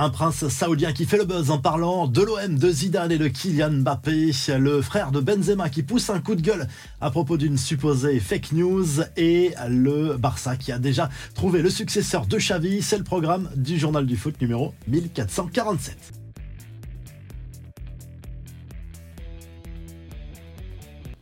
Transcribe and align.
Un 0.00 0.10
prince 0.10 0.46
saoudien 0.46 0.92
qui 0.92 1.06
fait 1.06 1.16
le 1.16 1.24
buzz 1.24 1.50
en 1.50 1.58
parlant 1.58 2.06
de 2.06 2.22
l'OM, 2.22 2.56
de 2.56 2.70
Zidane 2.70 3.10
et 3.10 3.18
de 3.18 3.26
Kylian 3.26 3.82
Mbappé, 3.82 4.30
le 4.56 4.80
frère 4.80 5.10
de 5.10 5.18
Benzema 5.18 5.68
qui 5.70 5.82
pousse 5.82 6.08
un 6.08 6.20
coup 6.20 6.36
de 6.36 6.40
gueule 6.40 6.68
à 7.00 7.10
propos 7.10 7.36
d'une 7.36 7.58
supposée 7.58 8.20
fake 8.20 8.52
news 8.52 8.86
et 9.16 9.54
le 9.68 10.16
Barça 10.16 10.56
qui 10.56 10.70
a 10.70 10.78
déjà 10.78 11.10
trouvé 11.34 11.62
le 11.62 11.70
successeur 11.70 12.26
de 12.26 12.36
Xavi. 12.36 12.80
C'est 12.80 12.98
le 12.98 13.02
programme 13.02 13.50
du 13.56 13.76
journal 13.76 14.06
du 14.06 14.16
foot 14.16 14.40
numéro 14.40 14.72
1447. 14.86 16.17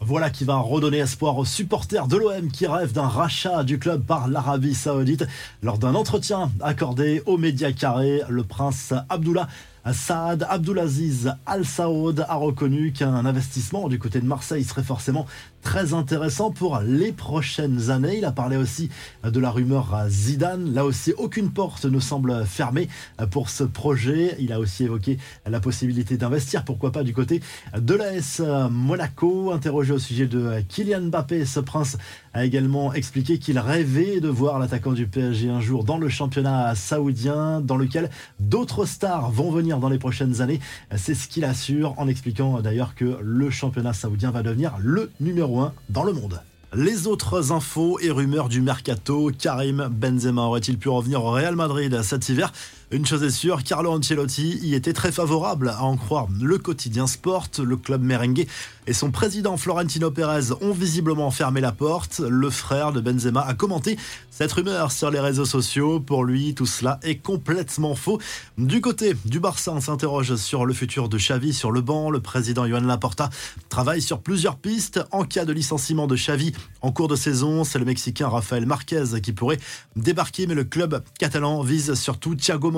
Voilà 0.09 0.31
qui 0.31 0.45
va 0.45 0.59
redonner 0.59 0.99
espoir 0.99 1.37
aux 1.37 1.45
supporters 1.45 2.07
de 2.07 2.17
l'OM 2.17 2.49
qui 2.53 2.69
rêvent 2.69 2.93
d'un 2.93 3.09
rachat 3.09 3.65
du 3.65 3.81
club 3.81 4.05
par 4.05 4.29
l'Arabie 4.29 4.73
Saoudite. 4.73 5.27
Lors 5.65 5.79
d'un 5.79 5.97
entretien 5.97 6.53
accordé 6.61 7.25
aux 7.27 7.39
médias 7.39 7.73
carrés, 7.73 8.23
le 8.29 8.45
prince 8.45 8.95
Abdullah 9.09 9.49
Saad 9.93 10.47
Abdulaziz 10.49 11.33
Al 11.47 11.65
Saoud 11.65 12.25
a 12.29 12.35
reconnu 12.35 12.93
qu'un 12.93 13.25
investissement 13.25 13.89
du 13.89 13.99
côté 13.99 14.21
de 14.21 14.27
Marseille 14.27 14.65
serait 14.65 14.83
forcément 14.83 15.27
très 15.63 15.95
intéressant 15.95 16.51
pour 16.51 16.81
les 16.81 17.13
prochaines 17.13 17.91
années. 17.91 18.19
Il 18.19 18.25
a 18.25 18.33
parlé 18.33 18.57
aussi 18.57 18.89
de 19.25 19.41
la 19.41 19.51
rumeur 19.51 19.97
Zidane. 20.09 20.73
Là 20.73 20.85
aussi, 20.85 21.13
aucune 21.19 21.51
porte 21.51 21.85
ne 21.87 21.99
semble 21.99 22.45
fermée 22.45 22.89
pour 23.31 23.49
ce 23.49 23.65
projet. 23.65 24.37
Il 24.39 24.53
a 24.53 24.61
aussi 24.61 24.85
évoqué 24.85 25.19
la 25.45 25.61
possibilité 25.61 26.17
d'investir, 26.17 26.65
pourquoi 26.65 26.93
pas 26.93 27.03
du 27.03 27.13
côté 27.13 27.41
de 27.77 27.95
l'AS 27.95 28.41
Monaco. 28.71 29.53
Interrogé 29.53 29.93
au 29.93 29.99
sujet 29.99 30.27
de 30.27 30.63
Kylian 30.69 31.03
Mbappé, 31.03 31.45
ce 31.45 31.61
prince 31.61 31.97
a 32.33 32.45
également 32.45 32.93
expliqué 32.93 33.39
qu'il 33.39 33.59
rêvait 33.59 34.21
de 34.21 34.29
voir 34.29 34.59
l'attaquant 34.59 34.93
du 34.93 35.07
PSG 35.07 35.49
un 35.49 35.61
jour 35.61 35.85
dans 35.85 35.99
le 35.99 36.09
championnat 36.09 36.75
saoudien, 36.75 37.61
dans 37.61 37.77
lequel 37.77 38.11
d'autres 38.39 38.85
stars 38.85 39.31
vont 39.31 39.51
venir 39.51 39.76
dans 39.79 39.89
les 39.89 39.99
prochaines 39.99 40.41
années. 40.41 40.61
C'est 40.97 41.15
ce 41.15 41.29
qu'il 41.29 41.45
assure 41.45 41.95
en 41.99 42.09
expliquant 42.09 42.61
d'ailleurs 42.61 42.95
que 42.95 43.19
le 43.23 43.51
championnat 43.51 43.93
saoudien 43.93 44.31
va 44.31 44.43
devenir 44.43 44.75
le 44.79 45.11
numéro 45.21 45.61
1 45.61 45.73
dans 45.89 46.05
le 46.05 46.13
monde. 46.13 46.41
Les 46.75 47.07
autres 47.07 47.53
infos 47.53 47.99
et 48.01 48.11
rumeurs 48.11 48.49
du 48.49 48.61
mercato, 48.61 49.31
Karim 49.39 49.89
Benzema 49.91 50.43
aurait-il 50.43 50.79
pu 50.79 50.89
revenir 50.89 51.25
au 51.25 51.31
Real 51.31 51.55
Madrid 51.55 52.03
cet 52.03 52.29
hiver? 52.29 52.53
Une 52.93 53.05
chose 53.05 53.25
est 53.25 53.31
sûre, 53.31 53.65
Carlo 53.65 53.91
Ancelotti 53.91 54.61
y 54.63 54.75
était 54.77 54.93
très 54.93 55.11
favorable 55.11 55.71
à 55.71 55.83
en 55.83 55.97
croire 55.97 56.29
le 56.41 56.57
quotidien 56.57 57.09
sport. 57.09 57.49
Le 57.59 57.77
club 57.77 58.01
merengue 58.01 58.47
et 58.87 58.93
son 58.93 59.11
président 59.11 59.57
Florentino 59.57 60.13
Pérez 60.13 60.53
ont 60.61 60.71
visiblement 60.71 61.33
fermé 61.33 61.61
la 61.61 61.73
porte. 61.73 62.21
Le 62.21 62.49
frère 62.49 62.93
de 62.93 63.01
Benzema 63.01 63.41
a 63.41 63.55
commenté 63.55 63.99
cette 64.31 64.53
rumeur 64.53 64.93
sur 64.93 65.11
les 65.11 65.19
réseaux 65.19 65.45
sociaux. 65.45 65.99
Pour 65.99 66.23
lui, 66.23 66.55
tout 66.55 66.67
cela 66.67 67.01
est 67.03 67.17
complètement 67.17 67.97
faux. 67.97 68.21
Du 68.57 68.81
côté 68.81 69.17
du 69.25 69.41
Barça, 69.41 69.73
on 69.73 69.81
s'interroge 69.81 70.37
sur 70.37 70.65
le 70.65 70.73
futur 70.73 71.09
de 71.09 71.19
Xavi 71.19 71.53
sur 71.53 71.73
le 71.73 71.81
banc. 71.81 72.11
Le 72.11 72.21
président 72.21 72.69
Joan 72.69 72.87
Laporta 72.87 73.31
travaille 73.69 74.01
sur 74.01 74.21
plusieurs 74.21 74.59
pistes. 74.59 75.01
En 75.11 75.25
cas 75.25 75.45
de 75.45 75.53
licenciement 75.53 76.07
de 76.07 76.15
Xavi 76.15 76.53
en 76.83 76.93
cours 76.93 77.09
de 77.09 77.17
saison, 77.17 77.65
c'est 77.65 77.81
le 77.81 77.85
Mexicain 77.85 78.29
Rafael 78.29 78.65
Marquez 78.65 79.21
qui 79.21 79.33
pourrait 79.33 79.59
débarquer, 79.97 80.47
mais 80.47 80.55
le 80.55 80.63
club 80.63 81.03
catalan 81.19 81.63
vise 81.63 81.95
surtout 81.95 82.37
Thiago 82.37 82.76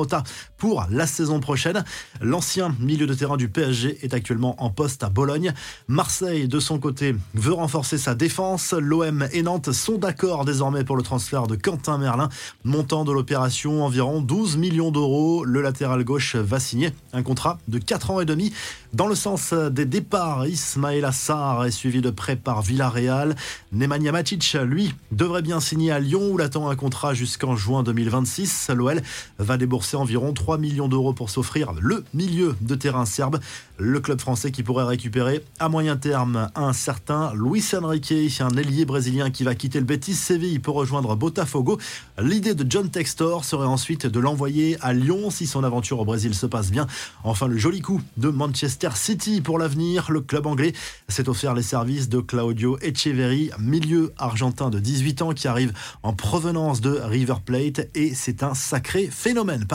pour 0.56 0.86
la 0.90 1.06
saison 1.06 1.40
prochaine. 1.40 1.84
L'ancien 2.20 2.74
milieu 2.80 3.06
de 3.06 3.14
terrain 3.14 3.36
du 3.36 3.48
PSG 3.48 3.98
est 4.02 4.14
actuellement 4.14 4.62
en 4.62 4.70
poste 4.70 5.02
à 5.02 5.08
Bologne. 5.08 5.52
Marseille, 5.86 6.48
de 6.48 6.60
son 6.60 6.78
côté, 6.78 7.14
veut 7.34 7.52
renforcer 7.52 7.98
sa 7.98 8.14
défense. 8.14 8.72
L'OM 8.72 9.28
et 9.32 9.42
Nantes 9.42 9.72
sont 9.72 9.98
d'accord 9.98 10.44
désormais 10.44 10.84
pour 10.84 10.96
le 10.96 11.02
transfert 11.02 11.46
de 11.46 11.56
Quentin 11.56 11.98
Merlin. 11.98 12.28
Montant 12.64 13.04
de 13.04 13.12
l'opération 13.12 13.84
environ 13.84 14.20
12 14.20 14.56
millions 14.56 14.90
d'euros. 14.90 15.44
Le 15.44 15.62
latéral 15.62 16.04
gauche 16.04 16.36
va 16.36 16.60
signer 16.60 16.92
un 17.12 17.22
contrat 17.22 17.58
de 17.68 17.78
4 17.78 18.10
ans 18.10 18.20
et 18.20 18.24
demi. 18.24 18.52
Dans 18.92 19.06
le 19.06 19.14
sens 19.14 19.52
des 19.52 19.84
départs, 19.84 20.46
Ismaël 20.46 21.04
Assar 21.04 21.64
est 21.66 21.70
suivi 21.70 22.00
de 22.00 22.10
près 22.10 22.36
par 22.36 22.62
Villarreal. 22.62 23.36
Nemanja 23.72 24.12
Matic, 24.12 24.56
lui, 24.64 24.94
devrait 25.12 25.42
bien 25.42 25.60
signer 25.60 25.92
à 25.92 26.00
Lyon 26.00 26.30
où 26.30 26.38
l'attend 26.38 26.70
un 26.70 26.76
contrat 26.76 27.14
jusqu'en 27.14 27.56
juin 27.56 27.82
2026. 27.82 28.70
L'OL 28.74 29.02
va 29.38 29.56
débourser 29.56 29.87
c'est 29.88 29.96
environ 29.96 30.34
3 30.34 30.58
millions 30.58 30.86
d'euros 30.86 31.14
pour 31.14 31.30
s'offrir 31.30 31.72
le 31.80 32.04
milieu 32.12 32.54
de 32.60 32.74
terrain 32.74 33.06
serbe. 33.06 33.40
Le 33.78 34.00
club 34.00 34.20
français 34.20 34.50
qui 34.50 34.62
pourrait 34.62 34.84
récupérer 34.84 35.42
à 35.60 35.70
moyen 35.70 35.96
terme 35.96 36.50
un 36.54 36.74
certain 36.74 37.32
Luis 37.32 37.64
Enrique, 37.72 38.12
un 38.40 38.56
ailier 38.56 38.84
brésilien 38.84 39.30
qui 39.30 39.44
va 39.44 39.54
quitter 39.54 39.78
le 39.78 39.86
Betis 39.86 40.14
Séville 40.14 40.58
pour 40.58 40.74
rejoindre 40.74 41.16
Botafogo. 41.16 41.78
L'idée 42.20 42.54
de 42.54 42.66
John 42.68 42.90
Textor 42.90 43.46
serait 43.46 43.66
ensuite 43.66 44.04
de 44.04 44.20
l'envoyer 44.20 44.76
à 44.82 44.92
Lyon 44.92 45.30
si 45.30 45.46
son 45.46 45.64
aventure 45.64 46.00
au 46.00 46.04
Brésil 46.04 46.34
se 46.34 46.44
passe 46.44 46.70
bien. 46.70 46.86
Enfin, 47.24 47.46
le 47.46 47.56
joli 47.56 47.80
coup 47.80 48.02
de 48.18 48.28
Manchester 48.28 48.90
City 48.94 49.40
pour 49.40 49.58
l'avenir. 49.58 50.10
Le 50.10 50.20
club 50.20 50.46
anglais 50.46 50.74
s'est 51.08 51.30
offert 51.30 51.54
les 51.54 51.62
services 51.62 52.10
de 52.10 52.20
Claudio 52.20 52.78
Echeverri, 52.82 53.50
milieu 53.58 54.12
argentin 54.18 54.68
de 54.68 54.80
18 54.80 55.22
ans 55.22 55.32
qui 55.32 55.48
arrive 55.48 55.72
en 56.02 56.12
provenance 56.12 56.82
de 56.82 56.90
River 56.90 57.36
Plate 57.42 57.88
et 57.94 58.12
c'est 58.14 58.42
un 58.42 58.54
sacré 58.54 59.08
phénomène 59.10 59.66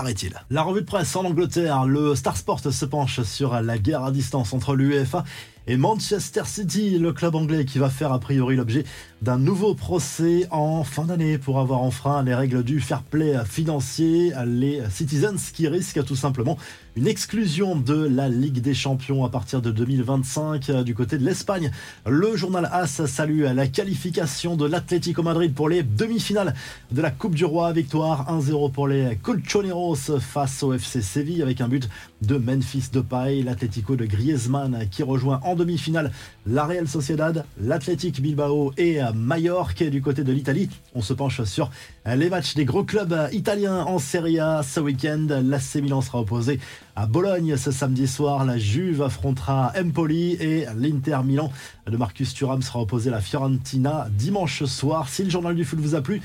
La 0.49 0.63
revue 0.63 0.81
de 0.81 0.85
presse 0.85 1.15
en 1.15 1.23
Angleterre, 1.23 1.85
le 1.85 2.15
Star 2.15 2.35
Sport 2.35 2.59
se 2.59 2.85
penche 2.85 3.21
sur 3.23 3.59
la 3.61 3.77
guerre 3.77 4.03
à 4.03 4.11
distance 4.11 4.53
entre 4.53 4.75
l'UEFA 4.75 5.23
et 5.65 5.77
Manchester 5.77 6.43
City, 6.45 6.97
le 6.99 7.13
club 7.13 7.35
anglais 7.35 7.63
qui 7.63 7.79
va 7.79 7.89
faire 7.89 8.11
a 8.11 8.19
priori 8.19 8.55
l'objet 8.57 8.83
d'un 9.21 9.37
nouveau 9.37 9.73
procès 9.73 10.45
en 10.51 10.83
fin 10.83 11.05
d'année 11.05 11.37
pour 11.37 11.59
avoir 11.59 11.81
enfreint 11.81 12.21
les 12.23 12.35
règles 12.35 12.63
du 12.63 12.81
fair 12.81 13.01
play 13.01 13.33
financier. 13.45 14.33
Les 14.45 14.81
Citizens 14.89 15.51
qui 15.53 15.69
risquent 15.69 16.03
tout 16.03 16.17
simplement 16.17 16.57
une 16.97 17.07
exclusion 17.07 17.77
de 17.77 17.95
la 17.95 18.27
Ligue 18.27 18.59
des 18.59 18.73
Champions 18.73 19.23
à 19.23 19.29
partir 19.29 19.61
de 19.61 19.71
2025 19.71 20.83
du 20.83 20.93
côté 20.93 21.17
de 21.17 21.23
l'Espagne. 21.23 21.71
Le 22.05 22.35
journal 22.35 22.67
AS 22.71 23.05
salue 23.05 23.43
la 23.43 23.67
qualification 23.67 24.57
de 24.57 24.65
l'Atlético 24.65 25.23
Madrid 25.23 25.53
pour 25.53 25.69
les 25.69 25.83
demi-finales 25.83 26.53
de 26.91 27.01
la 27.01 27.09
Coupe 27.09 27.35
du 27.35 27.45
Roi. 27.45 27.71
Victoire 27.71 28.29
1-0 28.29 28.71
pour 28.71 28.89
les 28.89 29.17
Colchoneros 29.21 30.19
face 30.19 30.61
au 30.63 30.73
FC 30.73 31.01
Séville 31.01 31.41
avec 31.41 31.61
un 31.61 31.69
but 31.69 31.89
de 32.21 32.35
Memphis 32.35 32.89
Depay. 32.91 33.41
L'Atlético 33.41 33.95
de 33.95 34.05
Griezmann 34.05 34.85
qui 34.91 35.01
rejoint 35.01 35.39
en 35.43 35.52
demi-finale 35.55 36.11
la 36.45 36.65
Real 36.65 36.87
Sociedad, 36.87 37.45
l'Athletic 37.59 38.21
Bilbao 38.21 38.73
et 38.77 38.99
Mallorca 39.15 39.89
du 39.89 40.01
côté 40.01 40.23
de 40.23 40.31
l'Italie. 40.31 40.69
On 40.93 41.01
se 41.01 41.13
penche 41.13 41.43
sur 41.43 41.71
les 42.05 42.29
matchs 42.29 42.55
des 42.55 42.65
gros 42.65 42.83
clubs 42.83 43.15
italiens 43.31 43.83
en 43.83 43.99
Serie 43.99 44.39
A 44.39 44.61
ce 44.63 44.79
week-end. 44.79 45.27
L'AC 45.43 45.75
Milan 45.75 46.01
sera 46.01 46.19
opposé 46.19 46.59
à 46.95 47.05
Bologne 47.05 47.55
ce 47.57 47.71
samedi 47.71 48.07
soir. 48.07 48.45
La 48.45 48.57
Juve 48.57 49.01
affrontera 49.01 49.71
Empoli 49.79 50.33
et 50.33 50.65
l'Inter 50.77 51.19
Milan 51.23 51.51
de 51.89 51.97
Marcus 51.97 52.33
Thuram 52.33 52.61
sera 52.61 52.81
opposé 52.81 53.09
à 53.09 53.13
la 53.13 53.21
Fiorentina 53.21 54.07
dimanche 54.11 54.63
soir. 54.65 55.09
Si 55.09 55.23
le 55.23 55.29
journal 55.29 55.55
du 55.55 55.63
foot 55.65 55.79
vous 55.79 55.95
a 55.95 56.01
plu, 56.01 56.21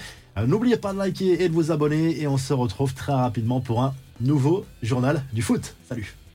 n'oubliez 0.47 0.77
pas 0.77 0.93
de 0.93 0.99
liker 0.99 1.43
et 1.43 1.49
de 1.49 1.55
vous 1.55 1.71
abonner 1.71 2.21
et 2.21 2.27
on 2.27 2.37
se 2.37 2.53
retrouve 2.53 2.95
très 2.95 3.13
rapidement 3.13 3.61
pour 3.61 3.83
un 3.83 3.95
nouveau 4.21 4.67
journal 4.83 5.23
du 5.33 5.43
foot. 5.43 5.75
Salut 5.89 6.19